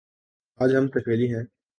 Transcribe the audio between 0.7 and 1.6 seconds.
ہم طفیلی ہیں۔